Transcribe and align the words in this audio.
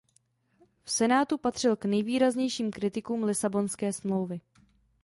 V 0.83 0.91
senátu 0.91 1.37
patřil 1.37 1.75
k 1.75 1.85
nejvýraznějším 1.85 2.71
kritikům 2.71 3.23
Lisabonské 3.23 3.93
smlouvy. 3.93 4.41